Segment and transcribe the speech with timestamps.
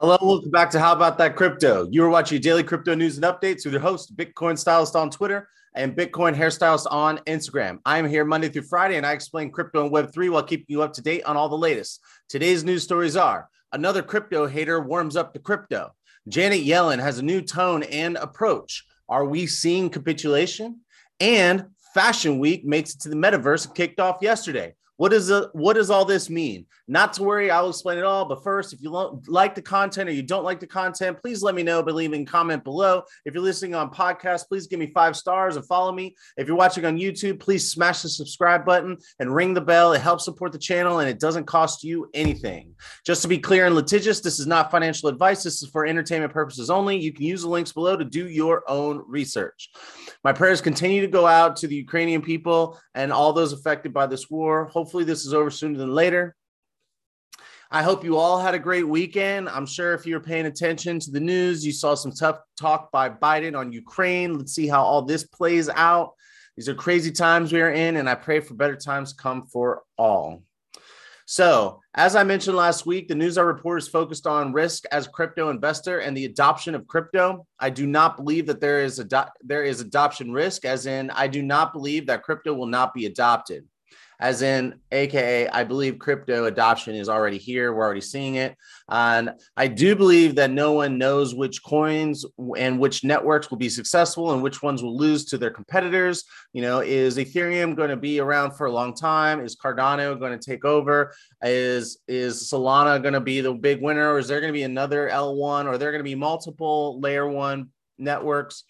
[0.00, 1.86] Hello, welcome back to How About That Crypto.
[1.88, 5.48] You are watching daily crypto news and updates with your host, Bitcoin Stylist on Twitter
[5.76, 7.78] and Bitcoin Hairstylist on Instagram.
[7.86, 10.82] I am here Monday through Friday and I explain crypto and Web3 while keeping you
[10.82, 12.00] up to date on all the latest.
[12.28, 15.92] Today's news stories are another crypto hater warms up to crypto.
[16.26, 18.84] Janet Yellen has a new tone and approach.
[19.08, 20.80] Are we seeing capitulation?
[21.20, 24.74] And Fashion Week makes it to the metaverse kicked off yesterday.
[24.96, 26.66] What does what does all this mean?
[26.86, 28.26] Not to worry, I'll explain it all.
[28.26, 31.42] But first, if you lo- like the content or you don't like the content, please
[31.42, 33.02] let me know by leaving a comment below.
[33.24, 36.14] If you're listening on podcast, please give me five stars and follow me.
[36.36, 39.94] If you're watching on YouTube, please smash the subscribe button and ring the bell.
[39.94, 42.74] It helps support the channel and it doesn't cost you anything.
[43.04, 45.42] Just to be clear and litigious, this is not financial advice.
[45.42, 46.98] This is for entertainment purposes only.
[46.98, 49.70] You can use the links below to do your own research.
[50.22, 54.06] My prayers continue to go out to the Ukrainian people and all those affected by
[54.06, 54.68] this war.
[54.92, 56.34] This is over sooner than later.
[57.70, 59.48] I hope you all had a great weekend.
[59.48, 62.92] I'm sure if you were paying attention to the news, you saw some tough talk
[62.92, 64.38] by Biden on Ukraine.
[64.38, 66.12] Let's see how all this plays out.
[66.56, 69.82] These are crazy times we are in, and I pray for better times come for
[69.98, 70.44] all.
[71.26, 75.08] So, as I mentioned last week, the news I report is focused on risk as
[75.08, 77.46] crypto investor and the adoption of crypto.
[77.58, 81.26] I do not believe that there is a there is adoption risk, as in I
[81.26, 83.66] do not believe that crypto will not be adopted
[84.20, 87.72] as in aka i believe crypto adoption is already here.
[87.72, 88.56] We're already seeing it.
[88.88, 92.24] And i do believe that no one knows which coins
[92.56, 96.24] and which networks will be successful and which ones will lose to their competitors.
[96.52, 99.40] You know is ethereum going to be around for a long time?
[99.40, 101.14] Is cardano going to take over?
[101.42, 104.12] Is is solana going to be the big winner?
[104.12, 107.00] Or is there going to be another l1 or are there going to be multiple
[107.00, 108.64] layer one networks?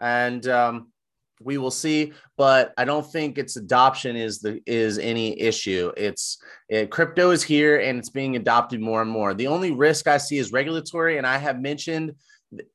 [0.00, 0.92] And um,
[1.40, 5.92] we will see but i don't think its adoption is the is any issue.
[5.96, 9.34] It's it, crypto is here and it's being adopted more and more.
[9.34, 12.14] The only risk i see is regulatory and i have mentioned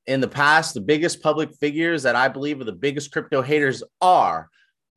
[0.08, 3.82] in the past the biggest public figures that i believe are the biggest crypto haters
[4.02, 4.50] are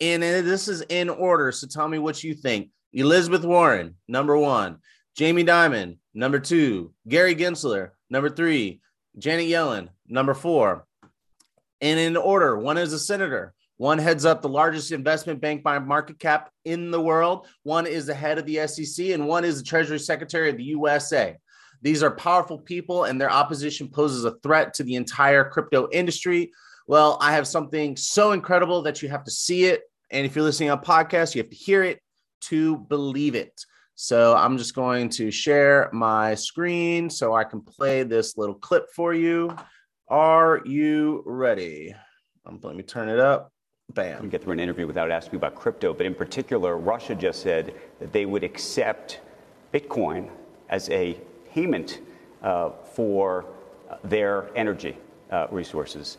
[0.03, 2.71] and eh, this is in order so tell me what you think.
[2.93, 4.79] Elizabeth warren number one.
[5.17, 6.93] Jamie dimon number two.
[7.09, 8.81] Gary gensler number three.
[9.19, 10.87] Janet yellen number four
[11.83, 12.57] and in order.
[12.57, 13.53] One is a senator.
[13.77, 17.49] One heads up the largest investment bank by market cap in the world.
[17.65, 20.65] One is the head of the SEC, and one is the Treasury Secretary of the
[20.65, 21.37] USA.
[21.83, 26.53] These are powerful people, and their opposition poses a threat to the entire crypto industry.
[26.87, 29.83] Well, I have something so incredible that you have to see it.
[30.13, 32.01] And if you're listening on podcast, you have to hear it
[32.43, 33.65] to believe it.
[33.97, 38.87] So I'm just going to share my screen so I can play this little clip
[38.95, 39.57] for you.
[40.13, 41.95] Are you ready?
[42.45, 43.51] Um, let me turn it up.
[43.95, 44.25] Bam.
[44.25, 47.73] We get through an interview without asking about crypto, but in particular, Russia just said
[47.99, 49.21] that they would accept
[49.73, 50.29] Bitcoin
[50.69, 51.17] as a
[51.51, 52.01] payment
[52.43, 53.47] uh, for
[53.89, 54.99] uh, their energy
[55.31, 56.19] uh, resources.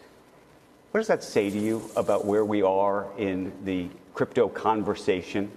[0.89, 5.51] What does that say to you about where we are in the crypto conversation?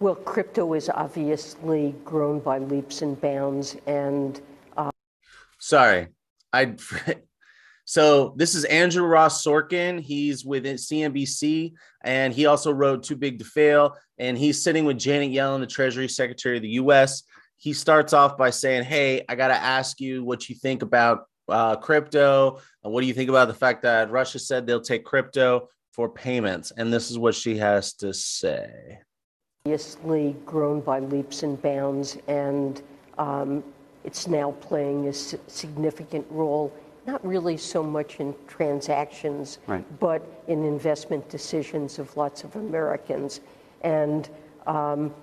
[0.00, 4.40] Well, crypto is obviously grown by leaps and bounds, and
[4.76, 4.90] uh...
[5.60, 6.08] sorry,
[6.52, 6.76] I
[7.84, 10.00] so this is Andrew Ross Sorkin.
[10.00, 11.72] He's with CNBC,
[12.04, 13.96] and he also wrote Too Big to Fail.
[14.18, 17.22] And he's sitting with Janet Yellen, the Treasury Secretary of the U.S.
[17.56, 21.26] He starts off by saying, "Hey, I got to ask you what you think about
[21.48, 22.60] uh, crypto.
[22.82, 26.72] What do you think about the fact that Russia said they'll take crypto for payments?"
[26.76, 28.98] And this is what she has to say.
[29.64, 32.82] Obviously, grown by leaps and bounds, and
[33.16, 33.62] um,
[34.04, 36.72] it's now playing a significant role,
[37.06, 39.84] not really so much in transactions, right.
[40.00, 43.40] but in investment decisions of lots of Americans.
[43.82, 44.28] And
[44.66, 45.14] um,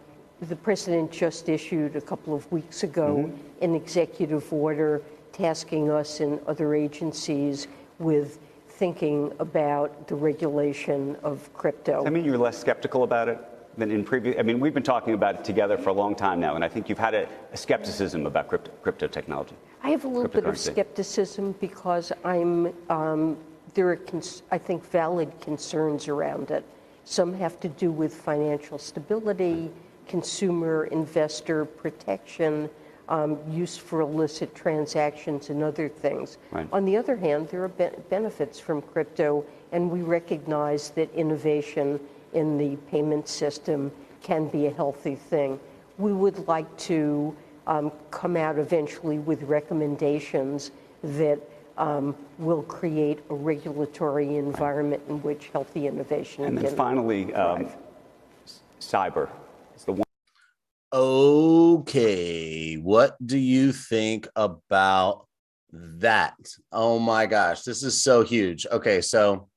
[0.41, 3.63] the president just issued a couple of weeks ago mm-hmm.
[3.63, 5.01] an executive order
[5.33, 7.67] tasking us and other agencies
[7.99, 12.05] with thinking about the regulation of crypto.
[12.05, 13.37] I mean, you're less skeptical about it?
[13.77, 14.37] Than in previous.
[14.39, 16.69] I mean, we've been talking about it together for a long time now, and I
[16.69, 19.55] think you've had a, a skepticism about crypto, crypto, technology.
[19.81, 23.37] I have a little bit of skepticism because I'm um,
[23.73, 26.65] there are cons- I think valid concerns around it.
[27.05, 29.71] Some have to do with financial stability,
[30.07, 32.69] consumer investor protection.
[33.07, 36.37] Um, use for illicit transactions and other things.
[36.51, 36.69] Right.
[36.71, 41.99] On the other hand, there are be- benefits from crypto, and we recognize that innovation
[42.33, 43.91] in the payment system
[44.21, 45.59] can be a healthy thing.
[45.97, 47.35] We would like to
[47.67, 50.71] um, come out eventually with recommendations
[51.03, 51.39] that
[51.77, 57.69] um, will create a regulatory environment in which healthy innovation and then finally um,
[58.81, 59.29] cyber
[59.73, 60.03] is the one
[60.91, 61.49] oh
[61.79, 65.27] Okay, what do you think about
[65.71, 66.35] that?
[66.71, 68.67] Oh my gosh, this is so huge.
[68.71, 69.48] Okay, so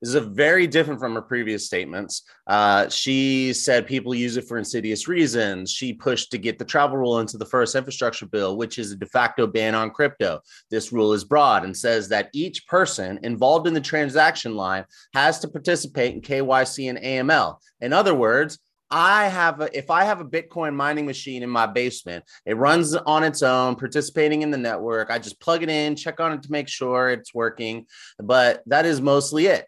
[0.00, 2.22] this is a very different from her previous statements.
[2.46, 5.70] Uh, she said people use it for insidious reasons.
[5.70, 8.96] She pushed to get the travel rule into the first infrastructure bill, which is a
[8.96, 10.40] de facto ban on crypto.
[10.70, 14.84] This rule is broad and says that each person involved in the transaction line
[15.14, 17.56] has to participate in KYC and AML.
[17.80, 18.58] In other words,
[18.90, 22.94] I have a, if I have a Bitcoin mining machine in my basement, it runs
[22.94, 25.10] on its own, participating in the network.
[25.10, 27.86] I just plug it in, check on it to make sure it's working,
[28.18, 29.66] but that is mostly it.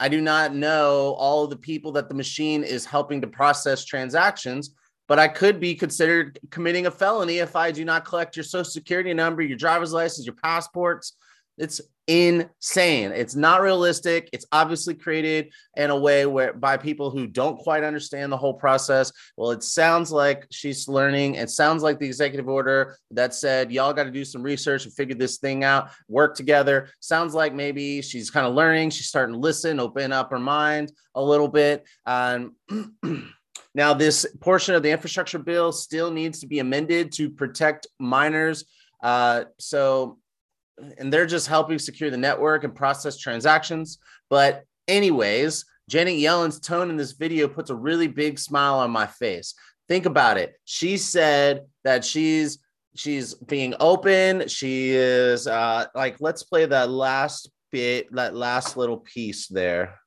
[0.00, 4.74] I do not know all the people that the machine is helping to process transactions,
[5.06, 8.64] but I could be considered committing a felony if I do not collect your social
[8.64, 11.16] security number, your driver's license, your passports.
[11.60, 13.12] It's insane.
[13.12, 14.30] It's not realistic.
[14.32, 18.54] It's obviously created in a way where by people who don't quite understand the whole
[18.54, 19.12] process.
[19.36, 21.36] Well, it sounds like she's learning.
[21.36, 24.94] It sounds like the executive order that said y'all got to do some research and
[24.94, 26.88] figure this thing out, work together.
[26.98, 28.90] Sounds like maybe she's kind of learning.
[28.90, 31.86] She's starting to listen, open up her mind a little bit.
[32.06, 32.56] Um,
[33.74, 38.64] now, this portion of the infrastructure bill still needs to be amended to protect miners.
[39.02, 40.18] Uh, so
[40.98, 43.98] and they're just helping secure the network and process transactions.
[44.28, 49.06] But, anyways, Janet Yellen's tone in this video puts a really big smile on my
[49.06, 49.54] face.
[49.88, 50.54] Think about it.
[50.64, 52.58] She said that she's
[52.94, 54.46] she's being open.
[54.46, 59.98] She is uh like let's play that last bit, that last little piece there.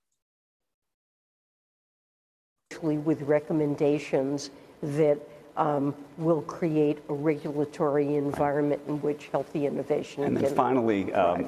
[2.71, 5.19] Actually, with recommendations that
[5.57, 11.47] um, will create a regulatory environment in which healthy innovation and then finally um,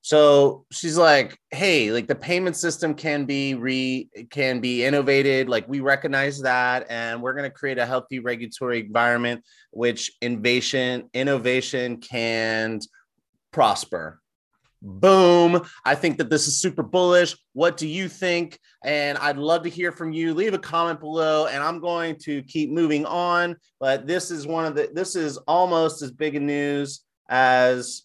[0.00, 5.48] so she's like hey like the payment system can be re can be innovated.
[5.48, 11.10] Like we recognize that and we're going to create a healthy regulatory environment which innovation
[11.12, 12.80] innovation can
[13.52, 14.20] prosper
[14.80, 15.60] Boom.
[15.84, 17.36] I think that this is super bullish.
[17.52, 18.58] What do you think?
[18.84, 20.34] And I'd love to hear from you.
[20.34, 23.56] Leave a comment below and I'm going to keep moving on.
[23.80, 28.02] But this is one of the this is almost as big a news as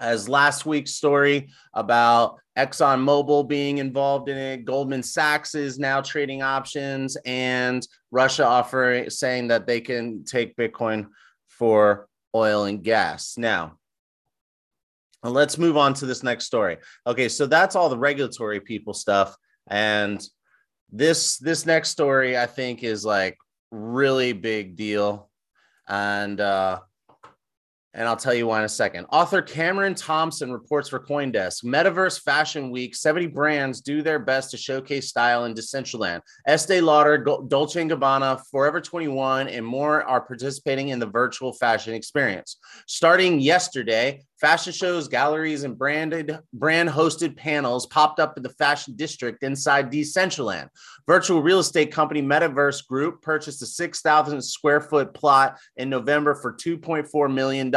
[0.00, 4.64] as last week's story about ExxonMobil being involved in it.
[4.64, 11.06] Goldman Sachs is now trading options and Russia offering saying that they can take Bitcoin
[11.48, 13.36] for oil and gas.
[13.38, 13.78] Now,
[15.30, 16.78] let's move on to this next story.
[17.06, 19.36] Okay, so that's all the regulatory people stuff,
[19.68, 20.22] and
[20.90, 23.36] this this next story I think is like
[23.70, 25.30] really big deal,
[25.88, 26.80] and uh,
[27.94, 29.06] and I'll tell you why in a second.
[29.12, 34.56] Author Cameron Thompson reports for Coindesk Metaverse Fashion Week 70 brands do their best to
[34.56, 36.20] showcase style in Decentraland.
[36.46, 41.92] Estee Lauder, Dolce & Gabbana, Forever 21, and more are participating in the virtual fashion
[41.94, 42.56] experience.
[42.86, 48.96] Starting yesterday, Fashion shows, galleries, and branded brand hosted panels popped up in the fashion
[48.96, 50.68] district inside Decentraland.
[51.06, 56.52] Virtual real estate company Metaverse Group purchased a 6,000 square foot plot in November for
[56.52, 57.72] $2.4 million.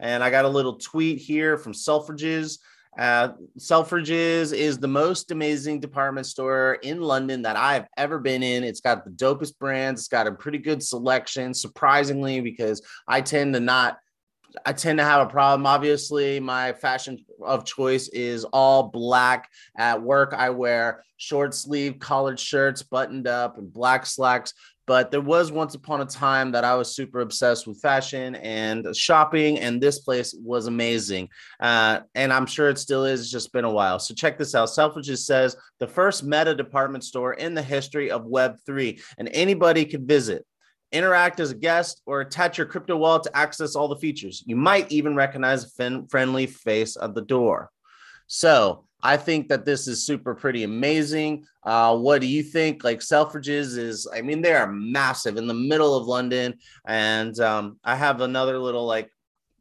[0.00, 2.58] And I got a little tweet here from Selfridges.
[2.98, 8.64] Uh, Selfridges is the most amazing department store in London that I've ever been in.
[8.64, 10.00] It's got the dopest brands.
[10.00, 13.98] It's got a pretty good selection, surprisingly, because I tend to not
[14.64, 15.66] I tend to have a problem.
[15.66, 19.48] Obviously, my fashion of choice is all black.
[19.76, 24.52] At work, I wear short sleeve collared shirts, buttoned up, and black slacks.
[24.86, 28.96] But there was once upon a time that I was super obsessed with fashion and
[28.96, 31.28] shopping, and this place was amazing.
[31.58, 33.20] Uh, and I'm sure it still is.
[33.20, 33.98] It's just been a while.
[33.98, 34.68] So check this out.
[34.68, 40.06] Selfridges says the first meta department store in the history of Web3, and anybody could
[40.06, 40.46] visit
[40.92, 44.42] interact as a guest, or attach your crypto wallet to access all the features.
[44.46, 47.70] You might even recognize a fin- friendly face at the door.
[48.26, 51.44] So I think that this is super pretty amazing.
[51.62, 52.82] Uh, what do you think?
[52.82, 56.54] Like Selfridges is, I mean, they are massive in the middle of London.
[56.86, 59.10] And um, I have another little like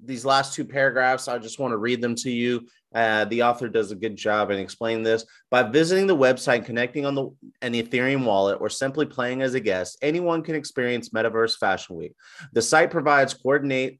[0.03, 1.27] these last two paragraphs.
[1.27, 2.67] I just want to read them to you.
[2.95, 5.25] Uh, the author does a good job in explaining this.
[5.51, 7.29] By visiting the website, connecting on the
[7.61, 12.15] an Ethereum wallet, or simply playing as a guest, anyone can experience Metaverse Fashion Week.
[12.53, 13.99] The site provides coordinate.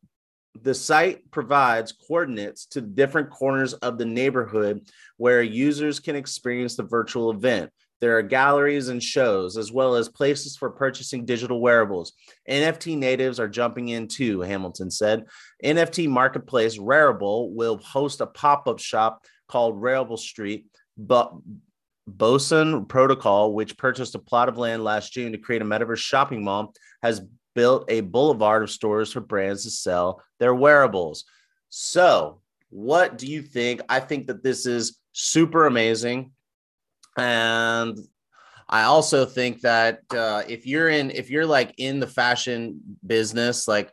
[0.61, 4.87] The site provides coordinates to different corners of the neighborhood
[5.17, 7.71] where users can experience the virtual event.
[8.01, 12.13] There are galleries and shows, as well as places for purchasing digital wearables.
[12.49, 15.25] NFT natives are jumping in too, Hamilton said.
[15.63, 20.65] NFT marketplace Rarible will host a pop up shop called Rarible Street,
[20.97, 21.33] but
[22.07, 26.43] Boson Protocol, which purchased a plot of land last June to create a metaverse shopping
[26.43, 27.21] mall, has
[27.55, 31.23] built a boulevard of stores for brands to sell their wearables.
[31.69, 33.81] So, what do you think?
[33.89, 36.31] I think that this is super amazing.
[37.17, 37.97] And
[38.67, 43.67] I also think that uh, if you're in, if you're like in the fashion business,
[43.67, 43.91] like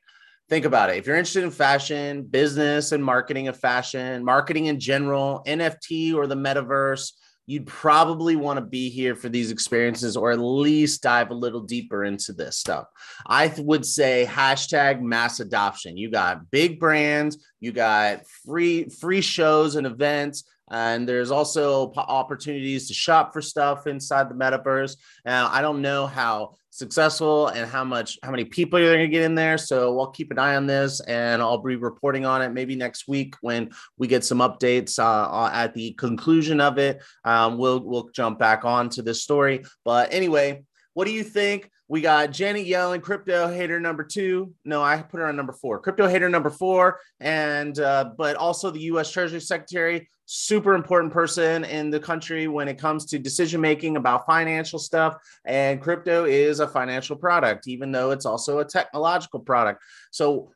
[0.49, 0.97] think about it.
[0.97, 6.27] If you're interested in fashion, business, and marketing of fashion, marketing in general, NFT or
[6.27, 7.13] the metaverse,
[7.47, 11.61] you'd probably want to be here for these experiences or at least dive a little
[11.61, 12.87] deeper into this stuff.
[13.27, 15.97] I th- would say hashtag mass adoption.
[15.97, 22.89] You got big brands, you got free free shows and events and there's also opportunities
[22.89, 24.97] to shop for stuff inside the metaverse.
[25.25, 29.07] Now, I don't know how successful and how much how many people are going to
[29.07, 32.41] get in there so i'll keep an eye on this and i'll be reporting on
[32.41, 37.03] it maybe next week when we get some updates uh, at the conclusion of it
[37.27, 40.65] um, we'll we'll jump back on to this story but anyway
[40.95, 44.55] what do you think we got Janet Yellen, crypto hater number two.
[44.65, 45.79] No, I put her on number four.
[45.79, 49.11] Crypto hater number four, and uh, but also the U.S.
[49.11, 54.27] Treasury Secretary, super important person in the country when it comes to decision making about
[54.27, 55.17] financial stuff.
[55.45, 59.83] And crypto is a financial product, even though it's also a technological product.
[60.11, 60.53] So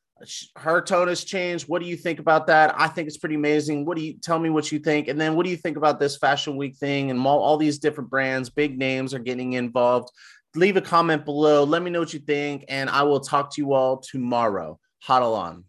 [0.56, 1.68] her tone has changed.
[1.68, 2.75] What do you think about that?
[2.78, 3.85] I think it's pretty amazing.
[3.85, 5.08] What do you tell me what you think?
[5.08, 7.78] And then what do you think about this fashion week thing and all, all these
[7.78, 10.11] different brands, big names are getting involved?
[10.56, 11.64] leave a comment below.
[11.64, 14.78] Let me know what you think, and I will talk to you all tomorrow.
[15.02, 15.64] Huddle on.